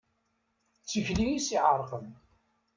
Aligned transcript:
D 0.81 0.83
tikli 0.89 1.25
i 1.31 1.39
s-iɛerqen. 1.45 2.07